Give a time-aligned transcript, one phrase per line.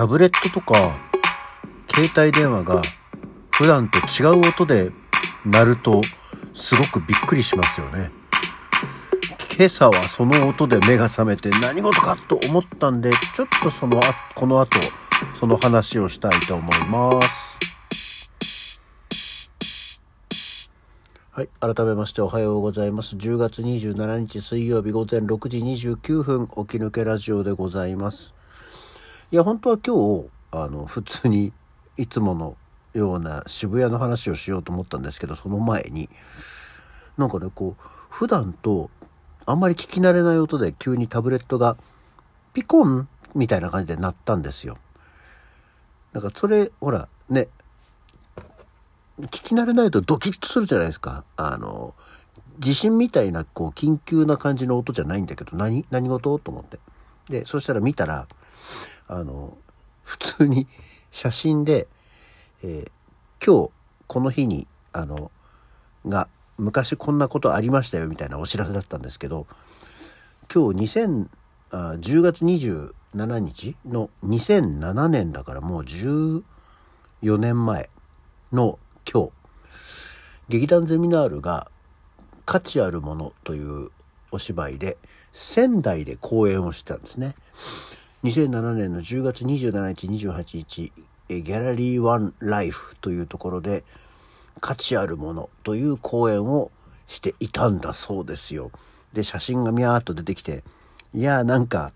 [0.00, 0.98] タブレットとか
[1.94, 2.80] 携帯電話が
[3.50, 4.92] 普段と違う音で
[5.44, 6.00] 鳴ると
[6.54, 8.10] すごくびっくりしますよね。
[9.58, 14.02] 今朝はその音で目が覚めて何事かと思ったんで、ちょっとそのあ、
[14.34, 14.78] この後、
[15.38, 17.60] その話をしたいと思います。
[21.32, 21.48] はい。
[21.60, 23.16] 改めましておはようございます。
[23.16, 28.32] 10月27日水曜日午前6時29分、起き抜けラジオでございます。
[29.32, 31.52] いや、本当は今日、あの、普通に
[31.96, 32.56] いつもの
[32.94, 36.08] ような渋谷の話をしようと思ったんですけど、その前に、
[37.16, 38.90] なんかね、こう、普段と
[39.46, 41.76] あんまり聞き慣れない音で急にタブレットが
[42.54, 44.78] ピコンみたいな感じで鳴ったんですよ。
[46.12, 47.46] だかそれ、ほら、ね、
[49.20, 51.22] 聞き慣れないとドキッとするじゃないですか。
[51.36, 51.94] あの、
[52.58, 56.36] 地震みたいな、こう、緊急な感じの音じゃないんだけど、何、何事？
[56.40, 56.80] と思って。
[57.28, 58.26] で、そしたら見たら、
[59.10, 59.58] あの、
[60.04, 60.66] 普通に
[61.10, 61.88] 写真で、
[62.62, 63.70] えー、今日、
[64.06, 65.30] この日に、あの、
[66.06, 66.28] が、
[66.60, 69.46] 昔こんなことありましたよみたいなお知らせだったんですけど
[70.52, 71.28] 今日2000
[71.70, 76.42] あ10月27日の2007年だからもう14
[77.38, 77.88] 年前
[78.52, 78.78] の
[79.10, 79.30] 今日
[80.48, 81.70] 劇団ゼミナールが
[82.44, 83.90] 「価値あるもの」という
[84.32, 84.98] お芝居で
[85.32, 87.34] 仙台で公演をしてたんですね。
[88.24, 90.92] 2007年の10月27日28日
[91.28, 93.84] ギャラリーワンライフというところで
[94.60, 96.70] 価値あるものという講演を
[97.06, 98.70] していたんだそうですよ。
[99.12, 100.62] で、写真がミャーっと出てきて、
[101.14, 101.92] いやーなんか、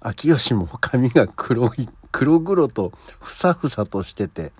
[0.00, 4.52] 秋吉も髪が黒い、黒々とふさふさとしてて、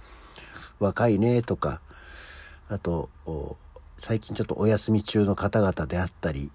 [0.80, 1.80] 若いねとか、
[2.68, 3.08] あと、
[3.98, 6.50] 最近ちょっとお休み中の方々であったり、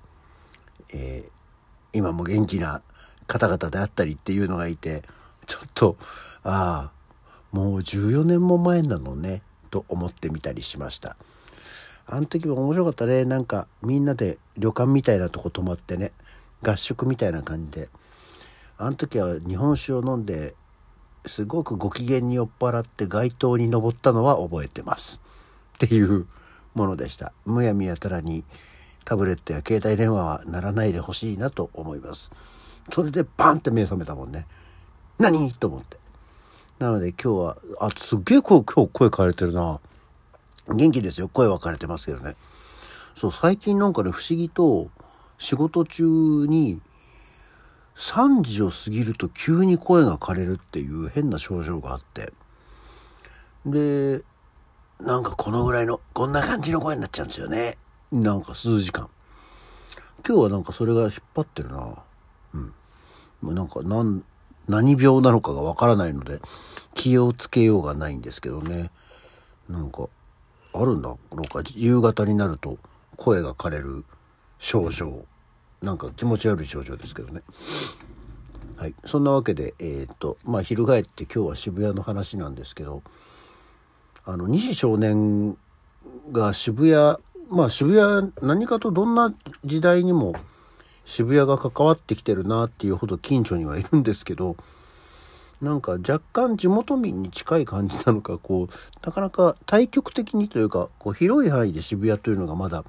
[0.89, 2.81] えー、今も元気な
[3.27, 5.03] 方々であったりっていうのがいて、
[5.47, 5.97] ちょっと、
[6.43, 9.41] ああ、もう14年も前なのね。
[9.75, 11.17] と思ってみたりしました。
[12.07, 13.25] あの時も面白かったね。
[13.25, 16.13] なんかみんなで旅館みたいなとこ泊まってね
[16.61, 17.89] 合宿みたいな感じで。
[18.77, 20.53] あの時は日本酒を飲んで
[21.25, 25.19] すごくご機嫌に酔っ払って街頭に登ったのは覚えてます。
[25.75, 26.25] っていう
[26.73, 27.33] ものでした。
[27.45, 28.45] むやみやたらに
[29.03, 32.31] タブレットや携帯電話は鳴らないでほしいなと思います。
[32.91, 34.45] それでバンって目覚めたもんね
[35.17, 35.51] 何？
[35.53, 35.97] と思って
[36.77, 39.79] なので今日は、あ、すっげえ今日声変えれてるな。
[40.67, 41.29] 元気ですよ。
[41.29, 42.35] 声分かれてますけどね。
[43.15, 44.89] そう、最近なんかね、不思議と
[45.37, 46.81] 仕事中に
[47.95, 52.33] 3時を過ぎると急に声が枯れるっていう変な症状があって。
[53.65, 54.21] で、
[54.99, 57.77] なんかこのぐらいの、こんな感じの声になっちゃうんですよね。
[58.11, 59.09] なんか数時間。
[60.27, 62.03] 今日はなんかそれが引っ張ってるな。
[63.43, 64.23] なんかなん、
[64.67, 66.39] 何病なのかがわからないので
[66.93, 68.89] 気をつけようがないんですけどね。
[69.69, 70.07] なんか
[70.73, 71.61] あるんだろうか。
[71.75, 72.77] 夕方になると
[73.15, 74.05] 声が枯れる
[74.59, 75.25] 症状。
[75.81, 77.41] なんか気持ち悪い症状ですけどね。
[78.77, 78.95] はい。
[79.05, 83.03] そんなわけでえー、っとまあ翻って今日は渋谷の話なんですけど
[84.25, 85.57] あの西少年
[86.31, 87.17] が渋谷
[87.49, 90.33] まあ渋谷何かとどんな時代にも
[91.05, 94.57] 渋谷が関わってきてるなっていうほど近所にはいるんですけど
[95.61, 102.83] なんか若干地元民に近い感じなのかこうなかなか対極的にというかこう広い範囲で渋谷というのがまだ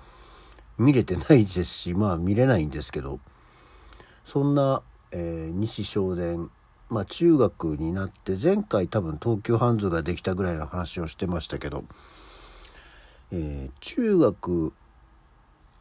[0.79, 3.21] 見れてないですしまあ見れないんですけど
[4.25, 4.83] そんな、
[5.13, 6.51] えー、西少年
[6.89, 11.85] まあ中学になって前回多分東急ハンズができたぐらいの話をしてましたけど、
[13.31, 14.73] えー、中学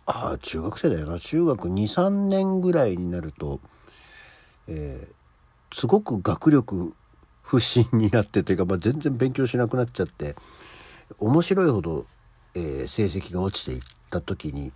[0.06, 1.20] ああ中学生だよな。
[1.20, 3.60] 中学23年ぐらいになると、
[4.68, 6.94] えー、すごく学力
[7.42, 10.36] 不振になってというか、まあ、全然勉強しなくなっちゃって
[11.20, 12.06] 面白いほど、
[12.54, 14.72] えー、成績が落ちていった時に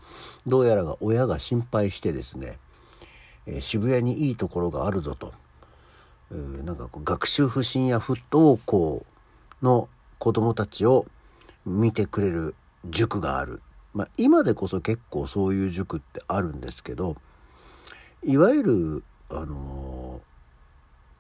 [0.46, 2.58] どうやらが親が心配してですね、
[3.46, 5.34] えー、渋谷にいいところがあるぞと、
[6.32, 9.06] えー、なんかこう学習不振や不登校
[9.62, 9.90] の
[10.20, 11.06] 子どもたちを
[11.66, 12.56] 見てくれる
[12.90, 13.62] 塾がある。
[13.94, 17.16] まあ、今でこそ結構そういう塾ってあるんですけど
[18.24, 20.22] いわゆるあの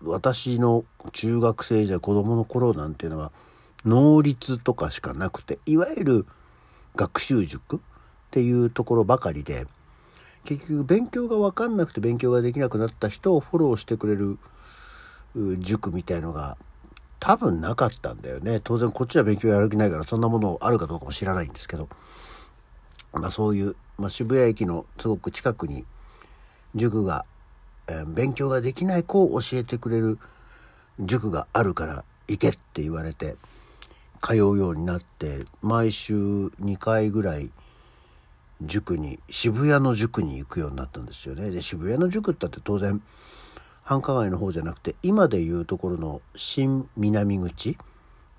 [0.04, 3.32] ー、私の中学生じゃ子供の頃なんていうのは
[3.86, 6.26] 能率とかしかなくていわゆる
[6.96, 7.80] 学習塾っ
[8.32, 9.66] ていうところばかりで
[10.46, 14.38] 結局勉強が分かんなくて勉強ができなくなった人をフォローしてくれる
[15.60, 16.58] 塾みたいのが
[17.20, 18.62] 多分なかったんだよね。
[18.64, 21.90] 当然こっちは勉強やる気ないからそんなものあるかどうかも知らないんですけど。
[23.14, 25.86] まあ、そういう、まあ、渋谷駅のすごく近くに
[26.76, 27.26] 塾が、
[27.88, 30.20] えー、勉強ができない子を教えてくれる
[31.00, 33.36] 塾があるから行けって言われて
[34.22, 37.50] 通うようになって毎週2回ぐらい
[38.62, 41.50] 塾に渋谷の塾に行くようになったんですよね。
[41.50, 43.02] で渋谷の塾ってって当然
[43.84, 47.78] 繁華街の方じゃなくて今でいうところの新南口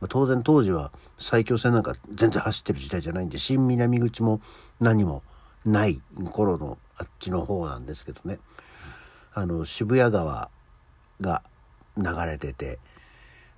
[0.00, 4.40] ま当然当時は埼京線なんか全然走ってる時代じゃないんで新南口も
[4.80, 5.22] 何も
[5.64, 6.00] ない
[6.32, 8.38] 頃のあっちの方なんですけどね。
[9.32, 10.50] あの渋谷川
[11.20, 11.42] が
[11.96, 12.78] 流れてて、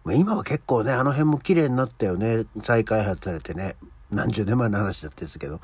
[0.05, 2.45] まあ、今は結構ねあの辺も綺麗になったよね。
[2.61, 3.77] 再開発されてね。
[4.11, 5.61] 何十年前の話だったですけど。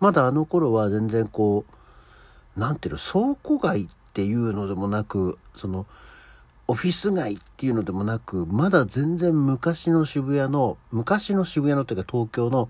[0.00, 5.86] まだあの頃は全然こう何ていうの倉庫街っていうのでもなくその
[6.70, 12.68] オフィス街っていうのでもなくまだ全然昔の渋谷の昔の渋谷のというか東京の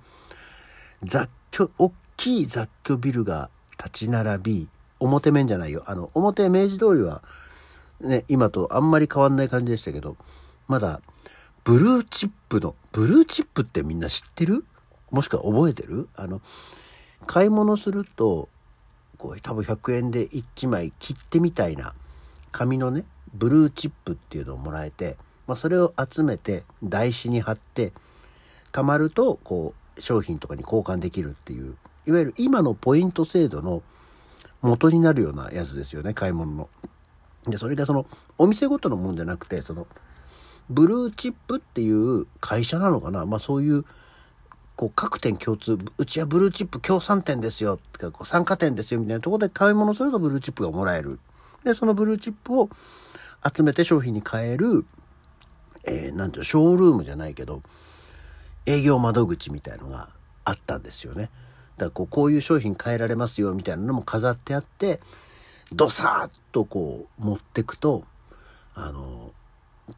[1.02, 4.68] 雑居大きい雑居ビルが立ち並び
[5.00, 5.82] 表面じゃないよ。
[5.86, 7.22] あの表明治通りは
[8.00, 10.16] ね今とあんまり変わんない感じでしたけど
[10.68, 11.00] まだ
[11.64, 14.64] ブルーチップのブルーチップってみんな知ってる？
[15.10, 16.08] もしくは覚えてる？
[16.14, 16.40] あの
[17.26, 18.48] 買い物すると
[19.18, 21.94] こう多分100円で1枚切手みたいな
[22.52, 23.04] 紙のね
[23.34, 25.16] ブルーチップっていうのをもらえて、
[25.46, 27.92] まあ、それを集めて台紙に貼って
[28.72, 31.76] 貯まるとこう商品とかに交換できるっていう
[32.06, 33.82] いわゆる今のポイント制度の
[34.62, 36.68] 元になるようなやつですよね買い物の。
[37.46, 39.86] でそれがそのお店ごとのもんじゃなくてその
[40.68, 43.24] ブルーチップっていう会社なのかな？
[43.24, 43.84] まあそういう
[44.76, 51.18] こう各店共通うちはブルーチップ協賛店ですよとかこう参加店ですよみたいなとこで買い物するとブルーチップがもらえる
[51.64, 52.70] でそのブルーチップを
[53.54, 54.84] 集めて商品に変える
[55.88, 57.62] えー、なんていうショールームじゃないけど
[58.66, 60.10] 営業窓口みたいのが
[60.44, 61.30] あったんですよね。
[61.76, 65.00] だからこうこういう商品変えられますよみたいなのも飾ってあって
[65.72, 68.04] ドサーッとこう持ってくと
[68.74, 69.32] あの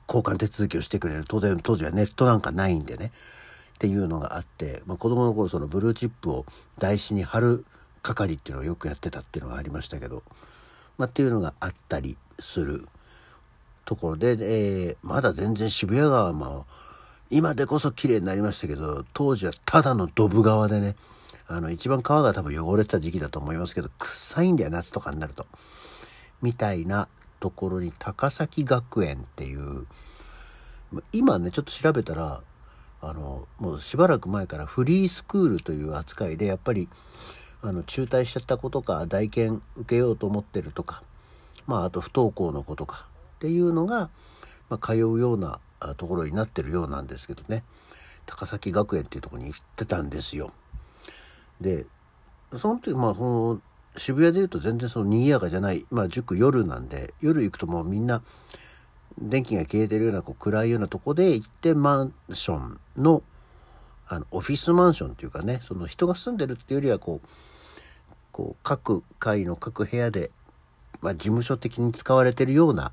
[0.07, 3.13] 交換手続きをしてくれる当然当時はネットなんかないんでね
[3.75, 6.45] っていうのがあって、まあ、子供の頃そのブルーチップを
[6.79, 7.65] 台紙に貼る
[8.03, 10.23] 係っていうのをよくやってたっていうのがありましたけど、
[11.01, 12.87] まあ、っていうのがあったりする
[13.87, 16.67] ところで、えー、まだ全然渋谷川も
[17.31, 20.97] 今でこそ綺麗になりましたけど当時はただのドブ川でね
[21.49, 25.47] あの一番川が多分汚れてた時期だと思いますけど臭いんだよ夏とかになると。
[26.43, 27.09] みたいな
[27.41, 29.87] ところに高崎学園っていう
[31.15, 32.43] 今ねちょっと調べたら
[33.01, 36.91] あのもうしばらく前からフリースクールという扱いでやっぱり
[37.63, 41.03] あの中退しちゃった子とか代験受けようと思ってるとか
[41.67, 44.11] まああと不登校の子とかっていうのが、
[44.69, 45.61] まあ、通うような
[45.97, 47.65] ところになってるようなんですけどね
[48.27, 50.53] 高崎学園っていうとこに行ってたんですよ。
[51.61, 51.87] で
[52.57, 53.61] その時まあその
[53.97, 58.23] 渋谷でいうと全然その賑やかじゃないまあ塾夜なんで夜行くともうみんな
[59.19, 63.23] 電気が消えてるようなこう暗いようなとこで行ってマンションの
[64.13, 67.29] あのオフィスマンションっていうかねその人が住んでるっていうよりはこう
[68.33, 70.33] こう各階の各部屋で、
[71.01, 72.91] まあ、事務所的に使われてるような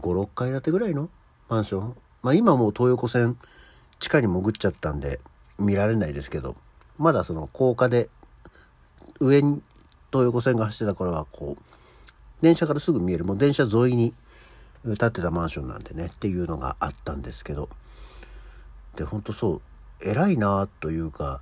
[0.00, 1.10] 56階建てぐらいの
[1.48, 1.96] マンション？
[2.22, 3.36] まあ今もう東横線
[3.98, 5.18] 地下に潜っちゃったんで
[5.58, 6.54] 見られないですけど
[6.96, 8.08] まだその高架で
[9.18, 9.62] 上に
[10.12, 11.62] 東横線が走ってた頃はこう
[12.40, 14.14] 電車からすぐ見えるもう電車沿いに
[14.84, 17.68] 建ってたマンションなんでねっていうのがあったんですけど。
[18.96, 19.60] でほんとそう
[20.04, 21.40] 偉いなというか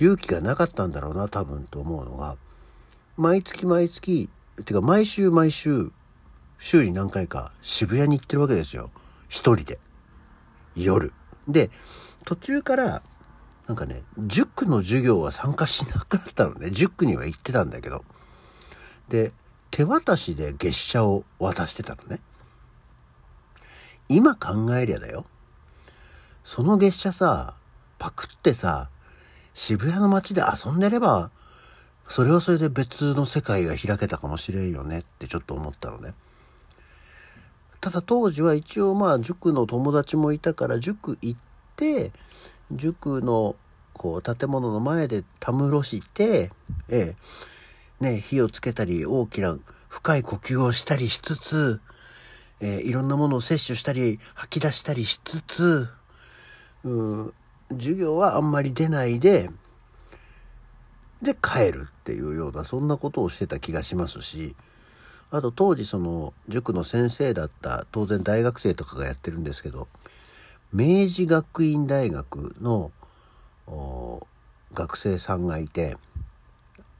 [0.00, 2.36] 勇気がなかったんだろうな多分と思うのが
[3.16, 4.28] 毎月毎月
[4.64, 5.92] てか毎週毎週
[6.58, 8.90] 週に何回か渋谷に行ってるわけですよ
[9.28, 9.78] 一人で
[10.76, 11.12] 夜
[11.48, 11.70] で
[12.24, 13.02] 途中から
[13.66, 18.04] なんかね塾の授業は参加しなくなったのね塾には行ってたんだけど
[19.08, 19.32] で
[19.70, 22.20] 手渡しで月謝を渡してたのね
[24.08, 25.24] 今考えりゃだよ。
[26.44, 27.54] その月謝さ、
[27.98, 28.88] パクってさ、
[29.54, 31.30] 渋谷の街で遊んでれば、
[32.08, 36.14] それはそれで別の世界が開けたかもしれんよねってちょっと思ったのね。
[37.80, 41.40] ただ当時は一応まあ塾の友達もいたから塾行っ
[41.76, 42.12] て、
[42.72, 43.56] 塾の
[43.92, 46.50] こう建物の前でたむろして、
[46.88, 47.14] え
[48.00, 49.58] え、ね、火をつけたり大きな
[49.88, 51.80] 深い呼吸をしたりしつつ、
[52.60, 55.88] えー、いろんなものを摂取したり吐き出したりしつつ、
[56.84, 57.34] うん、
[57.70, 59.50] 授業はあんまり出ないで
[61.22, 64.54] で帰るっていうようなそんなことをしてた気がしますし
[65.30, 69.88] あと当時その塾の先生だった当然大学生とかがやってるんですけど
[70.72, 72.92] 明治学院大学の
[74.72, 75.96] 学生さんがいて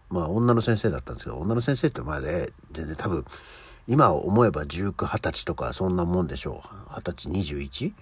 [0.09, 3.25] まあ女の先生だったんですけど女の先生って前で全然多分
[3.87, 6.93] 今思えば19、20歳とかそんなもんでしょう。
[6.95, 7.93] 20歳 21?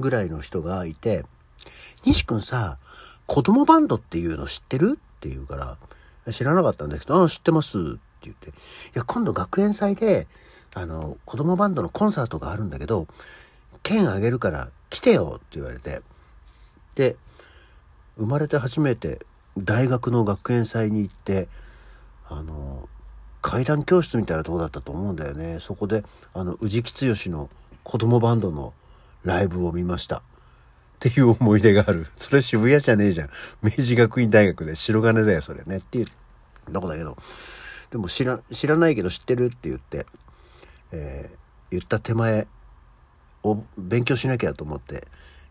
[0.00, 1.24] ぐらいの人がいて、
[2.04, 2.78] 西くんさ、
[3.26, 4.98] 子供バンドっていうの知ってる？
[4.98, 7.78] って言うから、知らなかったんですけど、ああ、知ってます。
[7.78, 8.52] って言って、い
[8.94, 10.26] や、今度学園祭で、
[10.74, 13.06] あの、子供バンドのコンサートがあるんだけど、
[13.82, 15.34] 券あげるから来てよ。
[15.36, 16.02] って言われて、
[16.94, 17.16] で、
[18.16, 19.20] 生まれて初めて
[19.58, 21.48] 大学の学園祭に行って、
[22.28, 22.88] あの、
[23.42, 25.58] 階段教室みたいなとこだったと思うんだよね。
[25.60, 26.02] そこで、
[26.32, 27.50] あの、宇治木剛の
[27.82, 28.72] 子供バンドの
[29.22, 30.22] ライブを見ました。
[30.94, 32.06] っていう思い出がある。
[32.18, 33.30] それ渋谷じゃねえじゃん。
[33.62, 35.78] 明治学院大学で白金だよ、それね。
[35.78, 36.06] っていう
[36.72, 37.16] とこだけど。
[37.90, 40.06] でも知ら、知らないけど知ってるって言って、
[40.92, 41.36] えー、
[41.70, 42.46] 言った手前、
[43.44, 45.06] を勉強しなきゃと思って、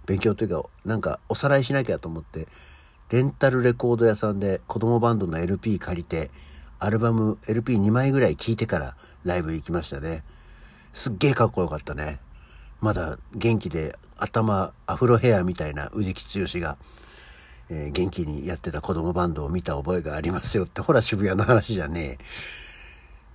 [0.05, 2.47] 勉強というか、なんかおさらいしなきゃと思って、
[3.11, 6.31] レンタルレコード屋さんで子供バンドの LP 借りて、
[6.79, 10.23] アルバム LP2 枚ぐらい聴いてからライブ行きましたね。
[10.91, 12.19] すっげえかっこよかったね。
[12.83, 16.77] まだ元気で頭アフロヘアみたいな宇治木剛が、
[17.69, 22.23] えー、元気にやってた子供バンドを見た覚えがありますよって、ほら渋谷の話じゃねえ。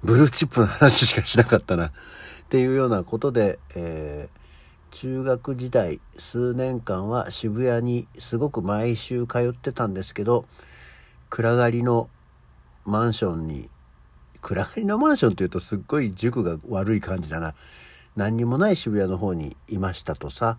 [0.02, 1.87] ブルーチップの話しかしなかったな。
[1.87, 1.93] っ
[2.50, 10.45] ていうようなことで、えー、中学時代数年間は渋谷にすごく毎週通ってたんですけど、
[11.31, 12.11] 暗がりの
[12.85, 13.71] マンションに、
[14.43, 17.55] 暗がりのマンションって言うとすっごい塾が悪い感じだな。
[18.19, 20.59] 何にもない渋谷の方にいましたとさ、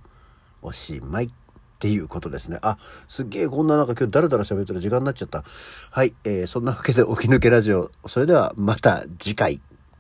[0.62, 1.30] おしまいっ
[1.78, 2.58] ていうことですね。
[2.62, 2.78] あ、
[3.10, 5.44] すっげえこんななんか今日だらだら喋ってる時間になっちゃった。
[5.92, 7.92] はい、えー、そんなわけで起き抜けラジオ。
[8.08, 9.60] それではまた次回。